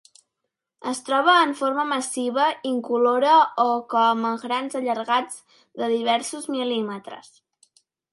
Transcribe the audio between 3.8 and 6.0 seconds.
com a grans allargats de